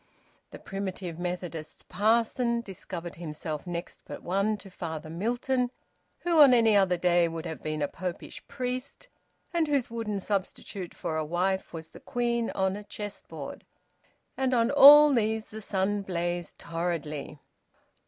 [0.49, 5.69] The Primitive Methodists' parson discovered himself next but one to Father Milton,
[6.21, 9.09] who on any other day would have been a Popish priest,
[9.53, 13.63] and whose wooden substitute for a wife was the queen on a chessboard.
[14.35, 17.37] And on all these the sun blazed torridly.